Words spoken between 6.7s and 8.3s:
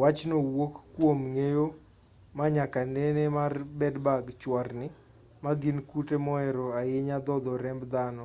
ahinya dhodho remb dhano